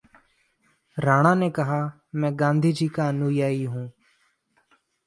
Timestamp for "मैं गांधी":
2.15-2.71